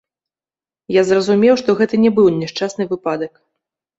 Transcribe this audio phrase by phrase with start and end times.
[0.93, 3.33] Я зразумеў, што гэта не быў няшчасны выпадак.